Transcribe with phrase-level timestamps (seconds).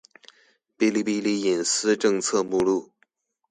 [0.79, 2.89] 《哔哩哔哩隐私政策》目录